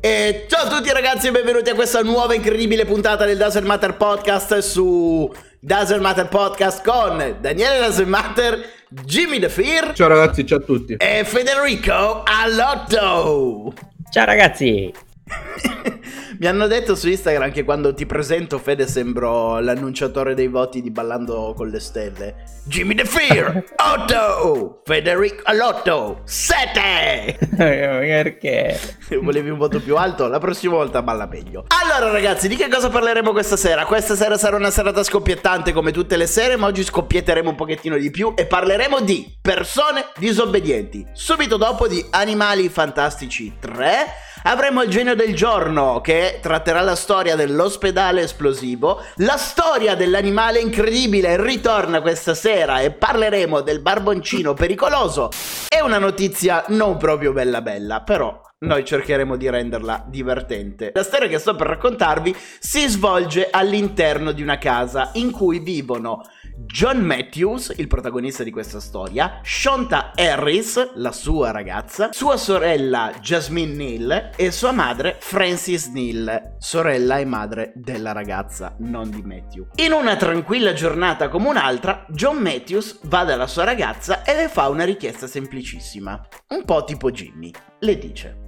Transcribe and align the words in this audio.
E 0.00 0.46
ciao 0.48 0.66
a 0.66 0.68
tutti 0.68 0.92
ragazzi 0.92 1.26
e 1.26 1.30
benvenuti 1.32 1.70
a 1.70 1.74
questa 1.74 2.02
nuova 2.02 2.34
incredibile 2.34 2.84
puntata 2.84 3.24
del 3.24 3.36
Doesn't 3.36 3.66
Matter 3.66 3.96
Podcast 3.96 4.58
su 4.58 5.32
Doesn't 5.58 6.00
Matter 6.00 6.28
Podcast 6.28 6.84
con 6.84 7.36
Daniele 7.40 7.80
Doesn't 7.80 8.06
Matter, 8.06 8.64
Jimmy 8.88 9.40
The 9.40 9.48
Fear 9.48 9.92
Ciao 9.94 10.06
ragazzi, 10.08 10.46
ciao 10.46 10.58
a 10.58 10.62
tutti. 10.62 10.94
e 10.94 11.24
Federico 11.24 12.22
Allotto. 12.24 13.74
Ciao 14.10 14.24
ragazzi! 14.24 14.92
Mi 16.40 16.46
hanno 16.46 16.68
detto 16.68 16.94
su 16.94 17.08
Instagram 17.08 17.50
che 17.50 17.64
quando 17.64 17.92
ti 17.92 18.06
presento 18.06 18.58
Fede 18.58 18.86
sembro 18.86 19.58
l'annunciatore 19.58 20.34
dei 20.34 20.46
voti 20.46 20.80
di 20.80 20.92
Ballando 20.92 21.52
con 21.56 21.66
le 21.66 21.80
Stelle. 21.80 22.44
Jimmy 22.64 22.94
The 22.94 23.04
Fear, 23.04 23.64
Otto, 23.74 24.82
Federico 24.84 25.42
Allotto, 25.42 26.20
7. 26.22 27.38
Perché? 27.58 28.78
Volevi 29.20 29.50
un 29.50 29.58
voto 29.58 29.80
più 29.80 29.96
alto? 29.96 30.28
La 30.28 30.38
prossima 30.38 30.74
volta 30.74 31.02
balla 31.02 31.26
meglio. 31.26 31.64
Allora 31.82 32.12
ragazzi, 32.12 32.46
di 32.46 32.54
che 32.54 32.68
cosa 32.68 32.88
parleremo 32.88 33.32
questa 33.32 33.56
sera? 33.56 33.84
Questa 33.84 34.14
sera 34.14 34.38
sarà 34.38 34.54
una 34.54 34.70
serata 34.70 35.02
scoppiettante 35.02 35.72
come 35.72 35.90
tutte 35.90 36.16
le 36.16 36.28
sere, 36.28 36.54
ma 36.54 36.66
oggi 36.66 36.84
scoppietteremo 36.84 37.50
un 37.50 37.56
pochettino 37.56 37.96
di 37.96 38.12
più 38.12 38.34
e 38.36 38.46
parleremo 38.46 39.00
di 39.00 39.38
persone 39.42 40.04
disobbedienti. 40.16 41.04
Subito 41.14 41.56
dopo 41.56 41.88
di 41.88 42.06
Animali 42.10 42.68
Fantastici 42.68 43.54
3 43.58 44.26
avremo 44.48 44.82
il 44.82 44.88
genio 44.88 45.14
del 45.14 45.34
giorno 45.34 46.00
che 46.00 46.38
tratterà 46.40 46.80
la 46.80 46.96
storia 46.96 47.36
dell'ospedale 47.36 48.22
esplosivo, 48.22 49.02
la 49.16 49.36
storia 49.36 49.94
dell'animale 49.94 50.58
incredibile 50.58 51.40
ritorna 51.40 52.00
questa 52.00 52.34
sera 52.34 52.80
e 52.80 52.90
parleremo 52.90 53.60
del 53.60 53.80
barboncino 53.80 54.54
pericoloso. 54.54 55.28
E 55.68 55.82
una 55.82 55.98
notizia 55.98 56.64
non 56.68 56.96
proprio 56.96 57.32
bella 57.32 57.60
bella, 57.60 58.00
però 58.00 58.47
noi 58.60 58.84
cercheremo 58.84 59.36
di 59.36 59.48
renderla 59.48 60.04
divertente. 60.08 60.90
La 60.94 61.04
storia 61.04 61.28
che 61.28 61.38
sto 61.38 61.54
per 61.54 61.68
raccontarvi 61.68 62.34
si 62.58 62.88
svolge 62.88 63.48
all'interno 63.50 64.32
di 64.32 64.42
una 64.42 64.58
casa 64.58 65.10
in 65.14 65.30
cui 65.30 65.60
vivono 65.60 66.22
John 66.66 66.98
Matthews, 66.98 67.72
il 67.76 67.86
protagonista 67.86 68.42
di 68.42 68.50
questa 68.50 68.80
storia, 68.80 69.38
Shonta 69.44 70.10
Harris, 70.16 70.94
la 70.94 71.12
sua 71.12 71.52
ragazza, 71.52 72.12
sua 72.12 72.36
sorella 72.36 73.12
Jasmine 73.20 73.74
Neal 73.74 74.30
e 74.34 74.50
sua 74.50 74.72
madre 74.72 75.16
Frances 75.20 75.86
Neal, 75.86 76.56
sorella 76.58 77.18
e 77.18 77.24
madre 77.24 77.72
della 77.76 78.10
ragazza, 78.10 78.74
non 78.80 79.08
di 79.08 79.22
Matthew. 79.22 79.68
In 79.76 79.92
una 79.92 80.16
tranquilla 80.16 80.72
giornata 80.72 81.28
come 81.28 81.48
un'altra, 81.48 82.04
John 82.08 82.38
Matthews 82.38 82.98
va 83.04 83.22
dalla 83.22 83.46
sua 83.46 83.62
ragazza 83.62 84.24
e 84.24 84.34
le 84.34 84.48
fa 84.48 84.68
una 84.68 84.84
richiesta 84.84 85.28
semplicissima, 85.28 86.26
un 86.48 86.64
po' 86.64 86.82
tipo 86.82 87.12
Jimmy. 87.12 87.52
Le 87.78 87.98
dice: 87.98 88.46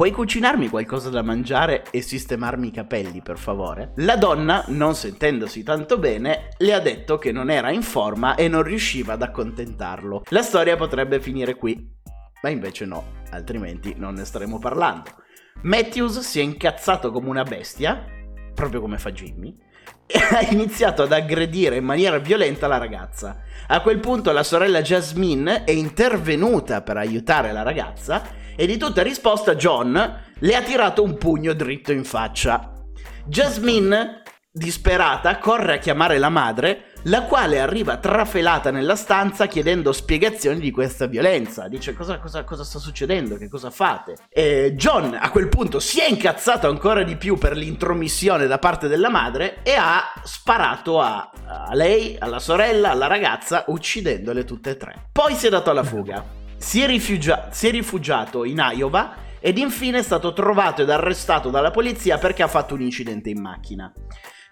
Puoi 0.00 0.12
cucinarmi 0.12 0.70
qualcosa 0.70 1.10
da 1.10 1.20
mangiare 1.20 1.84
e 1.90 2.00
sistemarmi 2.00 2.68
i 2.68 2.70
capelli, 2.70 3.20
per 3.20 3.36
favore? 3.36 3.92
La 3.96 4.16
donna, 4.16 4.64
non 4.68 4.94
sentendosi 4.94 5.62
tanto 5.62 5.98
bene, 5.98 6.48
le 6.56 6.72
ha 6.72 6.80
detto 6.80 7.18
che 7.18 7.32
non 7.32 7.50
era 7.50 7.70
in 7.70 7.82
forma 7.82 8.34
e 8.34 8.48
non 8.48 8.62
riusciva 8.62 9.12
ad 9.12 9.20
accontentarlo. 9.20 10.22
La 10.30 10.40
storia 10.40 10.74
potrebbe 10.76 11.20
finire 11.20 11.54
qui, 11.54 11.86
ma 12.40 12.48
invece 12.48 12.86
no, 12.86 13.04
altrimenti 13.32 13.92
non 13.94 14.14
ne 14.14 14.24
staremo 14.24 14.58
parlando. 14.58 15.10
Matthews 15.64 16.20
si 16.20 16.40
è 16.40 16.42
incazzato 16.42 17.12
come 17.12 17.28
una 17.28 17.42
bestia, 17.42 18.02
proprio 18.54 18.80
come 18.80 18.96
fa 18.96 19.12
Jimmy, 19.12 19.54
e 20.10 20.18
ha 20.34 20.40
iniziato 20.50 21.02
ad 21.02 21.12
aggredire 21.12 21.76
in 21.76 21.84
maniera 21.84 22.18
violenta 22.18 22.66
la 22.66 22.78
ragazza. 22.78 23.42
A 23.68 23.80
quel 23.80 24.00
punto 24.00 24.32
la 24.32 24.42
sorella 24.42 24.82
Jasmine 24.82 25.62
è 25.62 25.70
intervenuta 25.70 26.82
per 26.82 26.96
aiutare 26.96 27.52
la 27.52 27.62
ragazza 27.62 28.22
e 28.56 28.66
di 28.66 28.76
tutta 28.76 29.02
risposta 29.02 29.54
John 29.54 30.22
le 30.38 30.54
ha 30.56 30.62
tirato 30.62 31.04
un 31.04 31.16
pugno 31.16 31.52
dritto 31.52 31.92
in 31.92 32.04
faccia. 32.04 32.72
Jasmine, 33.24 34.22
disperata, 34.50 35.38
corre 35.38 35.74
a 35.74 35.78
chiamare 35.78 36.18
la 36.18 36.30
madre, 36.30 36.89
la 37.04 37.22
quale 37.22 37.60
arriva 37.60 37.96
trafelata 37.96 38.70
nella 38.70 38.96
stanza 38.96 39.46
chiedendo 39.46 39.92
spiegazioni 39.92 40.60
di 40.60 40.70
questa 40.70 41.06
violenza. 41.06 41.68
Dice 41.68 41.94
cosa, 41.94 42.18
cosa, 42.18 42.44
cosa 42.44 42.64
sta 42.64 42.78
succedendo, 42.78 43.36
che 43.36 43.48
cosa 43.48 43.70
fate? 43.70 44.16
E 44.28 44.74
John 44.74 45.16
a 45.18 45.30
quel 45.30 45.48
punto 45.48 45.80
si 45.80 46.00
è 46.00 46.08
incazzato 46.08 46.68
ancora 46.68 47.02
di 47.02 47.16
più 47.16 47.38
per 47.38 47.56
l'intromissione 47.56 48.46
da 48.46 48.58
parte 48.58 48.88
della 48.88 49.08
madre 49.08 49.62
e 49.62 49.74
ha 49.74 50.12
sparato 50.24 51.00
a, 51.00 51.30
a 51.46 51.74
lei, 51.74 52.16
alla 52.18 52.38
sorella, 52.38 52.90
alla 52.90 53.06
ragazza, 53.06 53.64
uccidendole 53.68 54.44
tutte 54.44 54.70
e 54.70 54.76
tre. 54.76 55.08
Poi 55.12 55.34
si 55.34 55.46
è 55.46 55.50
dato 55.50 55.70
alla 55.70 55.84
fuga. 55.84 56.24
Si 56.56 56.82
è, 56.82 56.86
rifugia- 56.86 57.48
si 57.50 57.68
è 57.68 57.70
rifugiato 57.70 58.44
in 58.44 58.62
Iowa 58.74 59.14
ed 59.40 59.56
infine 59.56 59.98
è 59.98 60.02
stato 60.02 60.34
trovato 60.34 60.82
ed 60.82 60.90
arrestato 60.90 61.48
dalla 61.48 61.70
polizia 61.70 62.18
perché 62.18 62.42
ha 62.42 62.48
fatto 62.48 62.74
un 62.74 62.82
incidente 62.82 63.30
in 63.30 63.40
macchina. 63.40 63.90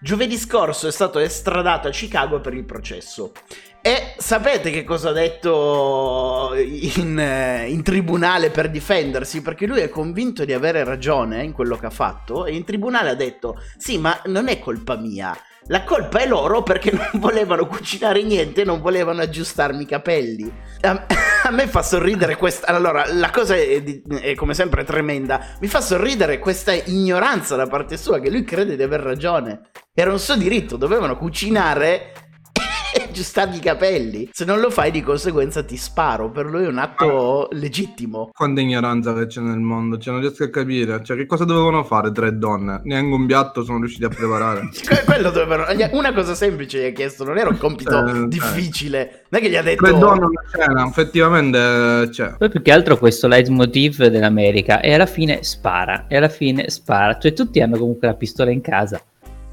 Giovedì 0.01 0.37
scorso 0.37 0.87
è 0.87 0.91
stato 0.91 1.19
estradato 1.19 1.89
a 1.89 1.91
Chicago 1.91 2.39
per 2.39 2.53
il 2.53 2.63
processo. 2.63 3.33
E 3.81 4.15
sapete 4.17 4.71
che 4.71 4.85
cosa 4.85 5.09
ha 5.09 5.13
detto 5.13 6.53
in, 6.55 7.19
eh, 7.19 7.69
in, 7.69 7.83
tribunale 7.83 8.49
per 8.49 8.69
difendersi? 8.69 9.41
Perché 9.41 9.65
lui 9.67 9.79
è 9.81 9.89
convinto 9.89 10.45
di 10.45 10.53
avere 10.53 10.85
ragione 10.85 11.43
in 11.43 11.51
quello 11.51 11.77
che 11.77 11.87
ha 11.87 11.89
fatto 11.89 12.45
e 12.45 12.55
in 12.55 12.63
tribunale 12.63 13.09
ha 13.09 13.15
detto 13.15 13.61
sì 13.77 13.97
ma 13.97 14.21
non 14.25 14.47
è 14.47 14.59
colpa 14.59 14.95
mia, 14.95 15.37
la 15.69 15.83
colpa 15.83 16.19
è 16.19 16.27
loro 16.27 16.63
perché 16.63 16.91
non 16.93 17.09
volevano 17.13 17.65
cucinare 17.67 18.23
niente, 18.23 18.63
non 18.63 18.81
volevano 18.81 19.21
aggiustarmi 19.21 19.83
i 19.83 19.85
capelli. 19.85 20.51
A, 20.81 21.05
a 21.43 21.51
me 21.51 21.67
fa 21.67 21.81
sorridere 21.81 22.35
questa. 22.35 22.67
Allora, 22.67 23.05
la 23.13 23.29
cosa 23.29 23.55
è, 23.55 23.81
è, 24.21 24.35
come 24.35 24.53
sempre 24.53 24.83
tremenda. 24.83 25.55
Mi 25.59 25.67
fa 25.67 25.81
sorridere 25.81 26.39
questa 26.39 26.73
ignoranza 26.73 27.55
da 27.55 27.67
parte 27.67 27.97
sua, 27.97 28.19
che 28.19 28.29
lui 28.29 28.43
crede 28.43 28.75
di 28.75 28.83
aver 28.83 29.01
ragione. 29.01 29.69
Era 29.93 30.11
un 30.11 30.19
suo 30.19 30.35
diritto, 30.35 30.75
dovevano 30.75 31.17
cucinare 31.17 32.28
aggiustargli 33.19 33.57
i 33.57 33.59
capelli. 33.59 34.29
Se 34.31 34.45
non 34.45 34.59
lo 34.59 34.69
fai, 34.69 34.91
di 34.91 35.01
conseguenza 35.01 35.63
ti 35.63 35.77
sparo. 35.77 36.29
Per 36.29 36.45
lui 36.45 36.63
è 36.63 36.67
un 36.67 36.77
atto 36.77 37.47
legittimo. 37.51 38.29
Quanta 38.33 38.61
ignoranza 38.61 39.13
che 39.13 39.27
c'è 39.27 39.41
nel 39.41 39.59
mondo, 39.59 39.97
cioè 39.97 40.13
non 40.13 40.21
riesco 40.21 40.43
a 40.43 40.49
capire. 40.49 41.03
Cioè, 41.03 41.17
che 41.17 41.25
cosa 41.25 41.43
dovevano 41.43 41.83
fare 41.83 42.11
tre 42.11 42.37
donne? 42.37 42.81
Neanche 42.83 43.13
un 43.13 43.25
piatto 43.25 43.63
sono 43.63 43.79
riusciti 43.79 44.05
a 44.05 44.09
preparare. 44.09 44.69
Quello 45.05 45.31
dovevano. 45.31 45.65
Una 45.91 46.13
cosa 46.13 46.33
semplice 46.33 46.81
gli 46.81 46.85
ha 46.85 46.91
chiesto, 46.91 47.23
non 47.23 47.37
era 47.37 47.49
un 47.49 47.57
compito 47.57 47.91
cioè, 47.91 48.27
difficile. 48.27 49.25
Non 49.29 49.41
è 49.41 49.43
che 49.43 49.49
gli 49.49 49.57
ha 49.57 49.61
detto. 49.61 49.83
Tre 49.83 49.97
donne 49.97 50.25
una 50.25 50.43
cena, 50.51 50.87
effettivamente 50.87 52.09
c'è. 52.11 52.35
Poi 52.37 52.49
più 52.49 52.61
che 52.61 52.71
altro 52.71 52.97
questo 52.97 53.27
leitmotiv 53.27 54.05
dell'America. 54.05 54.79
E 54.79 54.93
alla 54.93 55.05
fine 55.05 55.43
spara. 55.43 56.05
E 56.07 56.17
alla 56.17 56.29
fine 56.29 56.69
spara. 56.69 57.17
Cioè, 57.17 57.33
tutti 57.33 57.59
hanno 57.61 57.77
comunque 57.77 58.07
la 58.07 58.15
pistola 58.15 58.51
in 58.51 58.61
casa. 58.61 59.01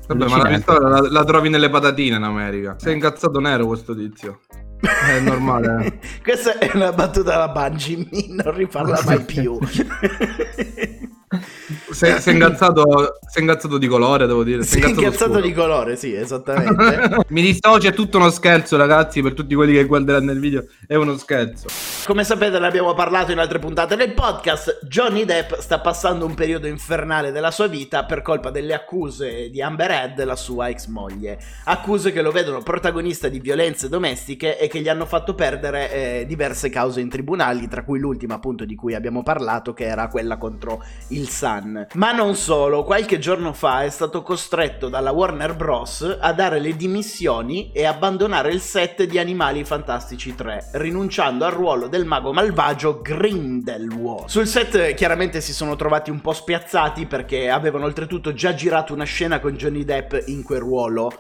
Vabbè, 0.07 0.29
ma 0.29 0.37
la 0.37 0.49
pistola 0.49 0.89
la, 0.89 1.11
la, 1.11 1.25
trovi 1.25 1.49
nelle 1.49 1.69
patatine 1.69 2.17
in 2.17 2.23
America. 2.23 2.77
Sei 2.79 2.95
incazzato 2.95 3.41
nero 3.41 3.67
questo 3.67 3.95
tizio. 3.95 4.41
È 4.81 5.21
normale. 5.21 5.85
Eh. 5.85 5.99
Questa 6.23 6.59
è 6.59 6.71
una 6.75 6.93
battuta 6.93 7.37
da 7.37 7.49
Bungie, 7.49 8.07
non 8.31 8.55
riparla 8.55 9.01
mai 9.05 9.25
più. 9.25 9.59
Sei, 11.91 12.21
sei, 12.21 12.35
ingazzato, 12.35 13.19
sei 13.29 13.43
ingazzato 13.43 13.79
di 13.79 13.89
colore, 13.89 14.29
devo 14.29 14.45
dire. 14.45 14.63
Sei, 14.63 14.81
sei 14.81 14.91
ingazzato, 14.91 15.25
ingazzato 15.25 15.41
di 15.41 15.53
colore, 15.53 15.97
sì, 15.97 16.15
esattamente. 16.15 17.25
Mi 17.31 17.43
dissocio, 17.43 17.89
è 17.89 17.93
tutto 17.93 18.19
uno 18.19 18.31
scherzo, 18.31 18.77
ragazzi, 18.77 19.23
per 19.23 19.35
tutti 19.35 19.57
quelli 19.57 19.73
che 19.73 19.85
guarderanno 19.85 20.31
il 20.31 20.39
video. 20.39 20.65
È 20.87 20.95
uno 20.95 21.17
scherzo. 21.17 21.67
Come 22.07 22.23
sapete, 22.23 22.61
ne 22.61 22.67
abbiamo 22.69 22.95
parlato 22.95 23.33
in 23.33 23.39
altre 23.39 23.59
puntate 23.59 23.97
del 23.97 24.15
podcast. 24.15 24.87
Johnny 24.87 25.25
Depp 25.25 25.55
sta 25.55 25.81
passando 25.81 26.25
un 26.25 26.35
periodo 26.35 26.69
infernale 26.69 27.33
della 27.33 27.51
sua 27.51 27.67
vita 27.67 28.05
per 28.05 28.23
colpa 28.23 28.51
delle 28.51 28.75
accuse 28.75 29.51
di 29.51 29.61
Amber 29.61 29.91
Heard, 29.91 30.23
la 30.23 30.37
sua 30.37 30.69
ex 30.69 30.87
moglie. 30.87 31.41
Accuse 31.65 32.13
che 32.13 32.23
lo 32.23 32.31
vedono 32.31 32.63
protagonista 32.63 33.27
di 33.27 33.41
violenze 33.41 33.89
domestiche 33.89 34.61
e 34.61 34.69
che 34.69 34.79
gli 34.79 34.89
hanno 34.89 35.07
fatto 35.07 35.35
perdere 35.35 35.93
eh, 35.93 36.27
diverse 36.27 36.69
cause 36.71 37.01
in 37.01 37.09
tribunali, 37.09 37.67
tra 37.67 37.83
cui 37.83 37.99
l'ultima, 37.99 38.35
appunto, 38.35 38.65
di 38.65 38.77
cui 38.77 38.95
abbiamo 38.95 39.25
parlato, 39.25 39.73
che 39.73 39.87
era 39.87 40.07
quella 40.07 40.39
contro 40.39 40.85
il 41.17 41.29
Sun. 41.31 41.87
Ma 41.95 42.13
non 42.13 42.35
solo, 42.35 42.85
qualche 42.85 43.19
giorno 43.19 43.53
fa 43.53 43.85
è 43.85 43.91
stato 43.91 44.23
costretto 44.23 44.89
dalla 44.89 45.13
Warner 45.13 45.57
Bros. 45.57 46.17
a 46.21 46.33
dare 46.33 46.61
le 46.61 46.77
dimissioni 46.77 47.73
e 47.73 47.85
abbandonare 47.85 48.53
il 48.53 48.61
set 48.61 49.03
di 49.05 49.19
Animali 49.19 49.65
Fantastici 49.65 50.35
3, 50.35 50.71
rinunciando 50.73 51.45
al 51.45 51.53
ruolo 51.53 51.89
del 51.89 52.05
mago 52.05 52.33
malvagio 52.33 53.01
Grindelwald. 53.01 54.27
Sul 54.27 54.47
set 54.47 54.95
chiaramente 54.95 55.41
si 55.41 55.53
sono 55.53 55.75
trovati 55.75 56.11
un 56.11 56.21
po' 56.21 56.33
spiazzati 56.33 57.07
perché 57.07 57.49
avevano 57.49 57.87
oltretutto 57.87 58.35
già 58.35 58.55
girato 58.55 58.93
una 58.93 59.05
scena 59.05 59.41
con 59.41 59.57
Johnny 59.57 59.85
Depp 59.85 60.15
in 60.27 60.43
quel 60.43 60.61
ruolo 60.61 61.11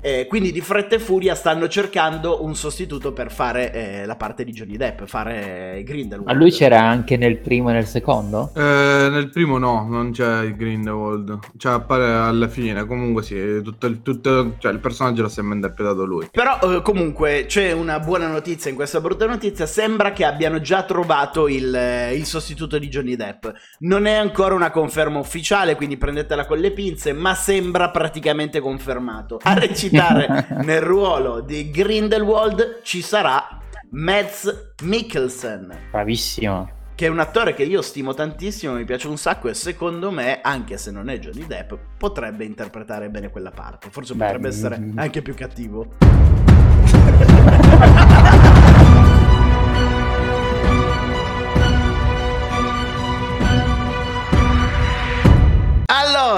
Eh, 0.00 0.26
quindi 0.28 0.52
di 0.52 0.60
fretta 0.60 0.94
e 0.94 0.98
furia 0.98 1.34
stanno 1.34 1.68
cercando 1.68 2.44
un 2.44 2.54
sostituto 2.54 3.12
per 3.12 3.32
fare 3.32 3.72
eh, 3.72 4.06
la 4.06 4.16
parte 4.16 4.44
di 4.44 4.52
Johnny 4.52 4.76
Depp, 4.76 5.04
fare 5.04 5.82
Grindelwald. 5.84 6.26
Ma 6.26 6.32
lui 6.32 6.50
c'era 6.50 6.80
anche 6.80 7.16
nel 7.16 7.38
primo 7.38 7.70
e 7.70 7.72
nel 7.72 7.86
secondo? 7.86 8.52
Eh, 8.54 9.08
nel 9.10 9.30
primo 9.30 9.58
no, 9.58 9.86
non 9.88 10.12
c'è 10.12 10.44
il 10.44 10.56
Grindelwald. 10.56 11.38
Cioè 11.56 11.72
appare 11.72 12.12
alla 12.12 12.48
fine. 12.48 12.86
Comunque 12.86 13.22
sì, 13.22 13.60
tutto 13.62 13.86
il, 13.86 14.02
tutto, 14.02 14.54
cioè, 14.58 14.72
il 14.72 14.78
personaggio 14.78 15.22
l'ha 15.22 15.28
sempre 15.28 15.56
interpretato 15.56 16.04
lui. 16.04 16.28
Però 16.30 16.58
eh, 16.62 16.82
comunque 16.82 17.44
c'è 17.46 17.72
una 17.72 17.98
buona 17.98 18.28
notizia 18.28 18.70
in 18.70 18.76
questa 18.76 19.00
brutta 19.00 19.26
notizia. 19.26 19.66
Sembra 19.66 20.12
che 20.12 20.24
abbiano 20.24 20.60
già 20.60 20.84
trovato 20.84 21.48
il, 21.48 21.74
eh, 21.74 22.14
il 22.14 22.24
sostituto 22.24 22.78
di 22.78 22.88
Johnny 22.88 23.16
Depp. 23.16 23.46
Non 23.80 24.06
è 24.06 24.14
ancora 24.14 24.54
una 24.54 24.70
conferma 24.70 25.18
ufficiale, 25.18 25.74
quindi 25.74 25.96
prendetela 25.96 26.46
con 26.46 26.58
le 26.58 26.70
pinze, 26.70 27.12
ma 27.12 27.34
sembra 27.34 27.90
praticamente 27.90 28.60
confermato. 28.60 29.40
A 29.42 29.54
recitare 29.78 30.46
nel 30.64 30.80
ruolo 30.80 31.40
di 31.40 31.70
Grindelwald 31.70 32.80
ci 32.82 33.00
sarà 33.00 33.60
Mads 33.90 34.72
Mikkelsen. 34.82 35.88
Bravissimo. 35.92 36.76
Che 36.96 37.06
è 37.06 37.08
un 37.08 37.20
attore 37.20 37.54
che 37.54 37.62
io 37.62 37.80
stimo 37.80 38.12
tantissimo, 38.12 38.72
mi 38.72 38.84
piace 38.84 39.06
un 39.06 39.16
sacco 39.16 39.48
e 39.48 39.54
secondo 39.54 40.10
me, 40.10 40.40
anche 40.42 40.76
se 40.78 40.90
non 40.90 41.08
è 41.08 41.20
Johnny 41.20 41.46
Depp, 41.46 41.74
potrebbe 41.96 42.44
interpretare 42.44 43.08
bene 43.08 43.30
quella 43.30 43.52
parte. 43.52 43.88
Forse 43.90 44.14
Beh, 44.14 44.24
potrebbe 44.24 44.48
essere 44.48 44.78
mm. 44.80 44.98
anche 44.98 45.22
più 45.22 45.34
cattivo. 45.34 46.47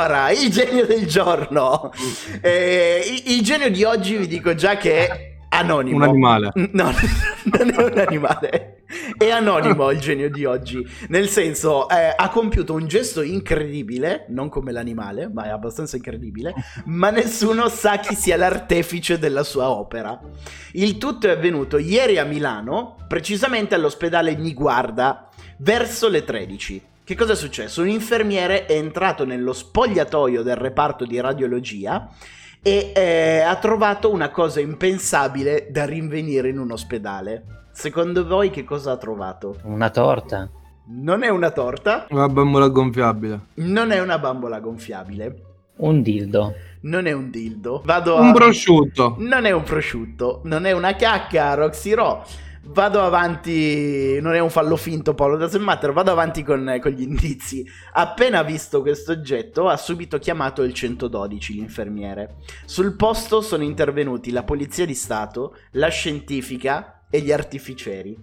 Allora, 0.00 0.30
il 0.30 0.50
genio 0.50 0.86
del 0.86 1.06
giorno. 1.06 1.92
Eh, 2.40 3.02
il, 3.06 3.34
il 3.34 3.42
genio 3.42 3.70
di 3.70 3.84
oggi 3.84 4.16
vi 4.16 4.26
dico 4.26 4.54
già 4.54 4.78
che 4.78 5.06
è 5.06 5.36
anonimo. 5.50 5.96
Un 5.96 6.02
animale. 6.04 6.52
No, 6.54 6.84
non 7.52 7.70
è 7.70 7.82
un 7.82 7.98
animale. 7.98 8.84
È 9.14 9.28
anonimo 9.28 9.90
il 9.90 10.00
genio 10.00 10.30
di 10.30 10.46
oggi. 10.46 10.82
Nel 11.08 11.28
senso, 11.28 11.86
eh, 11.90 12.14
ha 12.16 12.28
compiuto 12.30 12.72
un 12.72 12.86
gesto 12.86 13.20
incredibile, 13.20 14.24
non 14.30 14.48
come 14.48 14.72
l'animale, 14.72 15.28
ma 15.28 15.44
è 15.44 15.48
abbastanza 15.50 15.96
incredibile. 15.96 16.54
Ma 16.86 17.10
nessuno 17.10 17.68
sa 17.68 17.98
chi 17.98 18.14
sia 18.14 18.38
l'artefice 18.38 19.18
della 19.18 19.42
sua 19.42 19.68
opera. 19.68 20.18
Il 20.72 20.96
tutto 20.96 21.26
è 21.26 21.30
avvenuto 21.30 21.76
ieri 21.76 22.16
a 22.16 22.24
Milano, 22.24 22.96
precisamente 23.06 23.74
all'ospedale 23.74 24.34
Niguarda, 24.34 25.28
verso 25.58 26.08
le 26.08 26.24
13. 26.24 26.88
Che 27.10 27.16
cosa 27.16 27.32
è 27.32 27.34
successo? 27.34 27.82
Un 27.82 27.88
infermiere 27.88 28.66
è 28.66 28.74
entrato 28.74 29.24
nello 29.24 29.52
spogliatoio 29.52 30.42
del 30.42 30.54
reparto 30.54 31.04
di 31.04 31.20
radiologia 31.20 32.08
e 32.62 32.92
eh, 32.94 33.40
ha 33.40 33.56
trovato 33.56 34.12
una 34.12 34.30
cosa 34.30 34.60
impensabile 34.60 35.66
da 35.72 35.86
rinvenire 35.86 36.50
in 36.50 36.58
un 36.60 36.70
ospedale. 36.70 37.64
Secondo 37.72 38.24
voi 38.24 38.50
che 38.50 38.62
cosa 38.62 38.92
ha 38.92 38.96
trovato? 38.96 39.56
Una 39.64 39.90
torta. 39.90 40.48
Non 40.86 41.24
è 41.24 41.28
una 41.30 41.50
torta, 41.50 42.06
Una 42.10 42.28
bambola 42.28 42.68
gonfiabile. 42.68 43.40
non 43.54 43.90
è 43.90 44.00
una 44.00 44.20
bambola 44.20 44.60
gonfiabile, 44.60 45.42
Un 45.78 46.02
dildo. 46.02 46.54
non 46.82 47.06
è 47.06 47.12
un 47.12 47.28
dildo. 47.28 47.82
Vado 47.84 48.18
a... 48.18 48.20
Un 48.20 48.32
prosciutto. 48.32 49.16
Non 49.18 49.46
è 49.46 49.50
un 49.50 49.64
prosciutto, 49.64 50.42
non 50.44 50.64
è 50.64 50.70
una 50.70 50.94
cacca 50.94 51.54
Roxy 51.54 51.92
Raw. 51.92 52.22
Vado 52.62 53.00
avanti, 53.00 54.20
non 54.20 54.34
è 54.34 54.38
un 54.38 54.50
fallo 54.50 54.76
finto 54.76 55.14
Paolo 55.14 55.36
da 55.36 55.58
Matter, 55.58 55.92
vado 55.92 56.10
avanti 56.10 56.42
con, 56.42 56.78
con 56.80 56.92
gli 56.92 57.02
indizi. 57.02 57.66
Appena 57.92 58.42
visto 58.42 58.82
questo 58.82 59.12
oggetto 59.12 59.68
ha 59.68 59.76
subito 59.76 60.18
chiamato 60.18 60.62
il 60.62 60.74
112 60.74 61.54
l'infermiere. 61.54 62.36
Sul 62.66 62.94
posto 62.96 63.40
sono 63.40 63.62
intervenuti 63.62 64.30
la 64.30 64.42
polizia 64.42 64.84
di 64.84 64.94
Stato, 64.94 65.56
la 65.72 65.88
scientifica 65.88 67.06
e 67.08 67.20
gli 67.20 67.32
artificieri. 67.32 68.16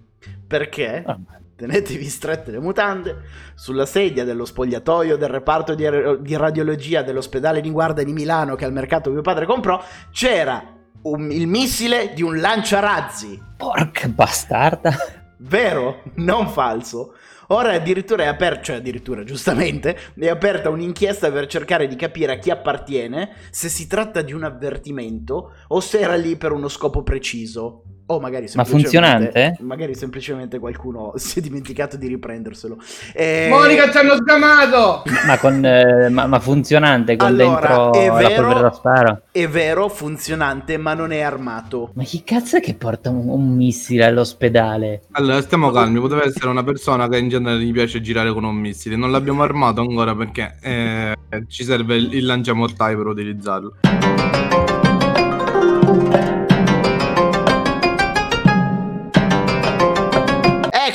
Perché? 0.46 1.02
Ah, 1.04 1.18
Tenetevi 1.58 2.04
strette 2.04 2.52
le 2.52 2.60
mutande. 2.60 3.22
Sulla 3.56 3.86
sedia 3.86 4.24
dello 4.24 4.44
spogliatoio 4.44 5.16
del 5.16 5.28
reparto 5.28 5.74
di, 5.74 5.84
di 6.20 6.36
radiologia 6.36 7.02
dell'ospedale 7.02 7.60
di 7.60 7.70
guardia 7.70 8.04
di 8.04 8.12
Milano 8.12 8.54
che 8.54 8.64
al 8.64 8.72
mercato 8.72 9.10
mio 9.10 9.22
padre 9.22 9.44
comprò, 9.44 9.82
c'era 10.12 10.77
un- 11.02 11.30
il 11.30 11.46
missile 11.46 12.12
di 12.14 12.22
un 12.22 12.38
lanciarazzi. 12.40 13.40
Porca 13.56 14.08
bastarda. 14.08 14.94
Vero? 15.38 16.02
Non 16.16 16.48
falso. 16.48 17.14
Ora 17.50 17.72
addirittura 17.72 18.24
è 18.24 18.26
aperta, 18.26 18.62
cioè 18.62 18.76
addirittura 18.76 19.24
giustamente, 19.24 19.96
è 20.18 20.28
aperta 20.28 20.68
un'inchiesta 20.68 21.30
per 21.30 21.46
cercare 21.46 21.86
di 21.88 21.96
capire 21.96 22.32
a 22.32 22.38
chi 22.38 22.50
appartiene, 22.50 23.30
se 23.50 23.68
si 23.70 23.86
tratta 23.86 24.20
di 24.20 24.34
un 24.34 24.44
avvertimento 24.44 25.52
o 25.68 25.80
se 25.80 25.98
era 26.00 26.14
lì 26.14 26.36
per 26.36 26.52
uno 26.52 26.68
scopo 26.68 27.02
preciso. 27.02 27.84
O 28.10 28.20
magari 28.20 28.48
Ma 28.54 28.64
semplicemente... 28.64 29.24
funzionante? 29.26 29.56
Magari 29.60 29.94
semplicemente 29.94 30.58
qualcuno 30.58 31.12
si 31.16 31.40
è 31.40 31.42
dimenticato 31.42 31.98
di 31.98 32.06
riprenderselo. 32.06 32.78
Eh, 33.12 33.48
Monica 33.50 33.90
ci 33.90 33.98
hanno 33.98 34.14
sgamato! 34.16 35.02
Ma, 35.26 35.38
con, 35.38 35.62
eh, 35.64 36.08
ma, 36.08 36.26
ma 36.26 36.40
funzionante 36.40 37.16
con 37.16 37.26
Allora, 37.28 37.50
dentro 37.50 37.92
è 37.92 38.06
la 38.06 38.14
vero- 38.14 38.42
polvere 38.42 38.60
da 38.60 38.72
sparo? 38.72 39.22
È 39.30 39.46
vero, 39.46 39.88
funzionante, 39.90 40.78
ma 40.78 40.94
non 40.94 41.12
è 41.12 41.20
armato. 41.20 41.90
Ma 41.94 42.02
chi 42.02 42.24
cazzo 42.24 42.56
è 42.56 42.60
che 42.60 42.74
porta 42.74 43.10
un, 43.10 43.28
un 43.28 43.54
missile 43.54 44.06
all'ospedale? 44.06 45.02
Allora, 45.12 45.42
stiamo 45.42 45.70
calmi. 45.70 46.00
Poteva 46.00 46.24
essere 46.24 46.48
una 46.48 46.64
persona 46.64 47.08
che 47.08 47.18
in 47.18 47.28
genere 47.28 47.60
gli 47.60 47.72
piace 47.72 48.00
girare 48.00 48.32
con 48.32 48.44
un 48.44 48.56
missile. 48.56 48.96
Non 48.96 49.10
l'abbiamo 49.10 49.42
armato 49.42 49.82
ancora 49.82 50.14
perché 50.14 50.56
eh, 50.62 51.14
ci 51.48 51.62
serve 51.62 51.96
il, 51.96 52.14
il 52.14 52.24
lanciamortai 52.24 52.96
per 52.96 53.06
utilizzarlo. 53.06 54.77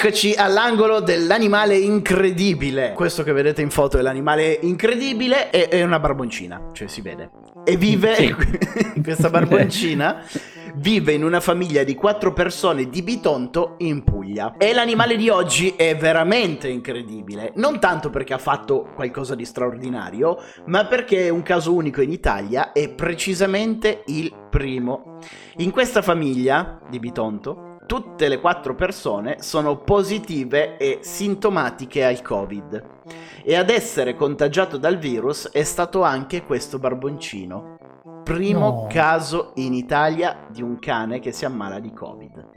Eccoci 0.05 0.33
all'angolo 0.33 0.99
dell'animale 0.99 1.77
incredibile. 1.77 2.91
Questo 2.91 3.23
che 3.23 3.31
vedete 3.31 3.61
in 3.61 3.69
foto 3.69 3.97
è 3.97 4.01
l'animale 4.01 4.51
incredibile 4.51 5.49
e 5.49 5.69
è 5.69 5.81
una 5.81 5.97
barboncina, 5.97 6.71
cioè 6.73 6.89
si 6.89 6.99
vede. 6.99 7.29
E 7.63 7.77
vive 7.77 8.13
Sì. 8.15 8.35
questa 9.01 9.29
barboncina 9.29 10.21
vive 10.75 11.13
in 11.13 11.23
una 11.23 11.39
famiglia 11.39 11.85
di 11.85 11.95
quattro 11.95 12.33
persone 12.33 12.89
di 12.89 13.01
Bitonto 13.01 13.75
in 13.77 14.03
Puglia. 14.03 14.55
E 14.57 14.73
l'animale 14.73 15.15
di 15.15 15.29
oggi 15.29 15.73
è 15.77 15.95
veramente 15.95 16.67
incredibile, 16.67 17.53
non 17.55 17.79
tanto 17.79 18.09
perché 18.09 18.33
ha 18.33 18.39
fatto 18.39 18.89
qualcosa 18.93 19.35
di 19.35 19.45
straordinario, 19.45 20.37
ma 20.65 20.85
perché 20.85 21.27
è 21.27 21.29
un 21.29 21.43
caso 21.43 21.73
unico 21.73 22.01
in 22.01 22.11
Italia 22.11 22.73
e 22.73 22.89
precisamente 22.89 24.03
il 24.07 24.33
primo. 24.49 25.19
In 25.59 25.71
questa 25.71 26.01
famiglia 26.01 26.81
di 26.89 26.99
Bitonto 26.99 27.72
tutte 27.85 28.27
le 28.27 28.39
quattro 28.39 28.75
persone 28.75 29.37
sono 29.41 29.77
positive 29.77 30.77
e 30.77 30.99
sintomatiche 31.01 32.03
al 32.03 32.21
Covid. 32.21 32.83
E 33.43 33.55
ad 33.55 33.69
essere 33.69 34.15
contagiato 34.15 34.77
dal 34.77 34.97
virus 34.97 35.49
è 35.51 35.63
stato 35.63 36.03
anche 36.03 36.43
questo 36.43 36.79
barboncino. 36.79 37.77
Primo 38.23 38.69
No. 38.69 38.87
caso 38.89 39.51
in 39.55 39.73
Italia 39.73 40.47
di 40.49 40.61
un 40.61 40.79
cane 40.79 41.19
che 41.19 41.33
si 41.33 41.43
ammala 41.43 41.79
di 41.79 41.91
Covid. 41.91 42.51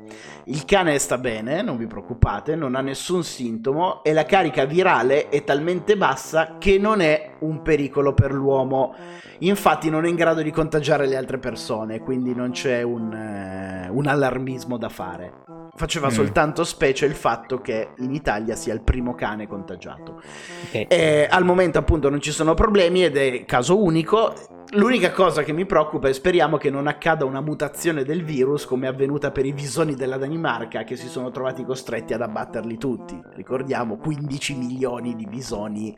Il 0.45 0.65
cane 0.65 0.97
sta 0.99 1.19
bene, 1.19 1.61
non 1.61 1.77
vi 1.77 1.89
preoccupate, 1.89 2.55
non 2.55 2.77
ha 2.77 2.81
nessun 2.81 3.25
sintomo 3.25 4.05
e 4.05 4.13
la 4.13 4.25
carica 4.25 4.65
virale 4.65 5.29
è 5.29 5.43
talmente 5.43 5.97
bassa 5.97 6.57
che 6.59 6.79
non 6.79 7.01
è 7.01 7.33
un 7.41 7.63
pericolo 7.63 8.15
per 8.15 8.33
l'uomo. 8.33 8.95
Infatti 9.41 9.91
non 9.91 10.05
è 10.05 10.09
in 10.09 10.15
grado 10.15 10.43
di 10.43 10.51
contagiare 10.51 11.07
le 11.07 11.17
altre 11.17 11.39
persone, 11.39 12.01
quindi 12.01 12.35
non 12.35 12.51
c'è 12.53 12.83
un, 12.83 13.13
eh, 13.13 13.89
un 13.91 14.07
allarmismo 14.07 14.77
da 14.79 14.89
fare. 14.89 15.33
Faceva 15.75 16.07
Mm. 16.07 16.11
soltanto 16.11 16.65
specie 16.65 17.05
il 17.05 17.15
fatto 17.15 17.61
che 17.61 17.91
in 17.99 18.15
Italia 18.15 18.57
sia 18.57 18.73
il 18.73 18.81
primo 18.81 19.15
cane 19.15 19.47
contagiato. 19.47 20.23
Ok. 20.69 20.87
E 20.89 21.29
al 21.31 21.45
momento 21.45 21.79
appunto 21.79 22.09
non 22.09 22.21
ci 22.21 22.31
sono 22.31 22.55
problemi 22.55 23.05
ed 23.05 23.17
è 23.17 23.45
caso 23.45 23.83
unico. 23.83 24.33
L'unica 24.71 25.13
cosa 25.13 25.45
che 25.45 25.53
mi 25.53 25.65
preoccupa 25.65 26.09
e 26.09 26.13
speriamo 26.13 26.57
che 26.57 26.71
non 26.71 26.89
accada 26.89 27.25
una 27.25 27.41
mutazione 27.41 28.03
del 28.05 28.25
virus 28.25 28.65
come 28.65 28.87
è 28.87 28.89
avvenuta 28.89 29.31
per 29.31 29.47
i 29.47 29.53
visoni 29.53 29.95
della 29.95 30.17
Danimarca 30.17 30.83
che 30.83 30.97
si 30.97 31.07
sono 31.07 31.31
trovati 31.31 31.63
costretti 31.65 32.15
ad 32.15 32.23
abbatterli 32.23 32.77
tutti. 32.77 33.21
Ricordiamo 33.35 33.97
15 33.97 34.57
milioni 34.57 35.15
di 35.15 35.27
visoni 35.31 35.95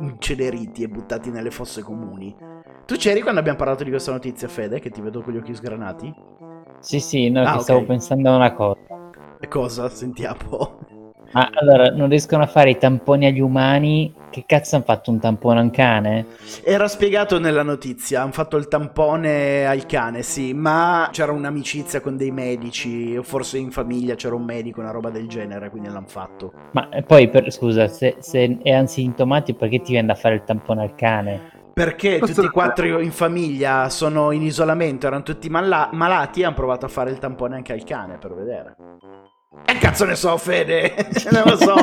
inceneriti 0.00 0.67
e 0.82 0.88
buttati 0.88 1.30
nelle 1.30 1.50
fosse 1.50 1.82
comuni. 1.82 2.36
Tu 2.84 2.96
c'eri 2.96 3.20
quando 3.22 3.40
abbiamo 3.40 3.58
parlato 3.58 3.84
di 3.84 3.90
questa 3.90 4.12
notizia, 4.12 4.48
Fede, 4.48 4.80
che 4.80 4.90
ti 4.90 5.00
vedo 5.00 5.22
con 5.22 5.32
gli 5.32 5.36
occhi 5.36 5.54
sgranati? 5.54 6.14
Sì, 6.80 6.98
sì, 7.00 7.30
no, 7.30 7.46
Ah, 7.46 7.52
che 7.52 7.58
ok. 7.58 7.62
stavo 7.62 7.84
pensando 7.84 8.30
a 8.30 8.36
una 8.36 8.52
cosa. 8.52 8.78
E 9.40 9.48
cosa? 9.48 9.88
Sentiamo. 9.88 10.86
Ma 11.32 11.50
allora, 11.52 11.90
non 11.90 12.08
riescono 12.08 12.42
a 12.42 12.46
fare 12.46 12.70
i 12.70 12.78
tamponi 12.78 13.26
agli 13.26 13.40
umani? 13.40 14.14
Che 14.30 14.44
cazzo 14.46 14.76
hanno 14.76 14.84
fatto 14.84 15.10
un 15.10 15.18
tampone 15.18 15.58
a 15.58 15.62
un 15.62 15.70
cane? 15.70 16.26
Era 16.64 16.88
spiegato 16.88 17.38
nella 17.38 17.62
notizia, 17.62 18.22
hanno 18.22 18.32
fatto 18.32 18.56
il 18.56 18.68
tampone 18.68 19.66
al 19.66 19.84
cane, 19.86 20.22
sì, 20.22 20.54
ma 20.54 21.08
c'era 21.12 21.32
un'amicizia 21.32 22.00
con 22.00 22.16
dei 22.16 22.30
medici, 22.30 23.16
o 23.16 23.22
forse 23.22 23.58
in 23.58 23.70
famiglia 23.70 24.14
c'era 24.14 24.34
un 24.34 24.44
medico, 24.44 24.80
una 24.80 24.90
roba 24.90 25.10
del 25.10 25.28
genere, 25.28 25.70
quindi 25.70 25.88
l'hanno 25.88 26.06
fatto. 26.06 26.52
Ma 26.72 26.88
poi, 27.06 27.28
per- 27.28 27.50
scusa, 27.52 27.88
se, 27.88 28.16
se 28.20 28.58
è 28.62 28.72
asintomatico, 28.72 29.58
perché 29.58 29.80
ti 29.80 29.92
viene 29.92 30.08
da 30.08 30.14
fare 30.14 30.36
il 30.36 30.44
tampone 30.44 30.82
al 30.82 30.94
cane? 30.94 31.56
Perché 31.72 32.18
Questo 32.18 32.42
tutti 32.42 32.48
e 32.48 32.50
quattro 32.50 32.98
in 32.98 33.12
famiglia 33.12 33.88
sono 33.88 34.32
in 34.32 34.42
isolamento, 34.42 35.06
erano 35.06 35.22
tutti 35.22 35.48
mala- 35.48 35.90
malati 35.92 36.40
e 36.40 36.44
hanno 36.44 36.54
provato 36.54 36.86
a 36.86 36.88
fare 36.88 37.10
il 37.10 37.18
tampone 37.18 37.54
anche 37.54 37.72
al 37.72 37.84
cane 37.84 38.18
per 38.18 38.34
vedere. 38.34 38.76
E 39.64 39.78
cazzo 39.78 40.04
ne 40.04 40.14
so, 40.14 40.36
Fede? 40.36 40.94
non 41.32 41.42
lo 41.44 41.56
so. 41.56 41.74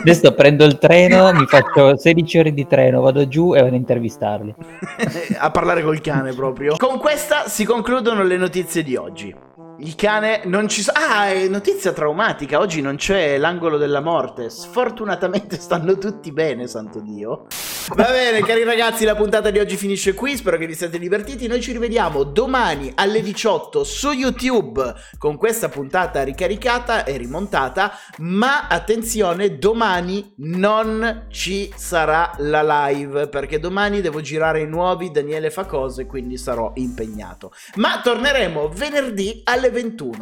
Adesso 0.00 0.32
prendo 0.34 0.64
il 0.64 0.78
treno, 0.78 1.32
mi 1.32 1.44
faccio 1.46 1.96
16 1.96 2.38
ore 2.38 2.52
di 2.52 2.66
treno, 2.66 3.00
vado 3.00 3.26
giù 3.26 3.54
e 3.54 3.60
vado 3.60 3.74
a 3.74 3.78
intervistarli. 3.78 4.54
a 5.38 5.50
parlare 5.50 5.82
col 5.82 6.00
cane 6.00 6.32
proprio. 6.32 6.76
Con 6.76 6.98
questa 6.98 7.48
si 7.48 7.64
concludono 7.64 8.22
le 8.22 8.36
notizie 8.36 8.82
di 8.84 8.94
oggi. 8.94 9.34
Il 9.80 9.94
cane 9.94 10.40
non 10.46 10.66
ci 10.68 10.82
so- 10.82 10.90
Ah, 10.92 11.32
notizia 11.48 11.92
traumatica. 11.92 12.58
Oggi 12.58 12.80
non 12.80 12.96
c'è 12.96 13.38
l'angolo 13.38 13.76
della 13.76 14.00
morte. 14.00 14.50
Sfortunatamente 14.50 15.56
stanno 15.56 15.96
tutti 15.98 16.32
bene, 16.32 16.66
santo 16.66 16.98
Dio. 16.98 17.46
Va 17.94 18.08
bene, 18.10 18.40
cari 18.42 18.64
ragazzi, 18.64 19.04
la 19.04 19.14
puntata 19.14 19.50
di 19.50 19.60
oggi 19.60 19.76
finisce 19.76 20.14
qui. 20.14 20.36
Spero 20.36 20.56
che 20.58 20.66
vi 20.66 20.74
siate 20.74 20.98
divertiti. 20.98 21.46
Noi 21.46 21.60
ci 21.60 21.70
rivediamo 21.70 22.24
domani 22.24 22.90
alle 22.96 23.22
18 23.22 23.84
su 23.84 24.10
YouTube 24.10 24.94
con 25.16 25.36
questa 25.36 25.68
puntata 25.68 26.24
ricaricata 26.24 27.04
e 27.04 27.16
rimontata. 27.16 27.92
Ma 28.18 28.66
attenzione, 28.66 29.58
domani 29.58 30.34
non 30.38 31.26
ci 31.30 31.72
sarà 31.76 32.32
la 32.38 32.88
live 32.88 33.28
perché 33.28 33.60
domani 33.60 34.00
devo 34.00 34.20
girare 34.20 34.62
i 34.62 34.66
nuovi 34.66 35.12
Daniele 35.12 35.50
fa 35.50 35.66
cose, 35.66 36.04
quindi 36.06 36.36
sarò 36.36 36.72
impegnato. 36.74 37.52
Ma 37.76 38.00
torneremo 38.02 38.68
venerdì 38.70 39.40
alle 39.44 39.67
21. 39.70 40.14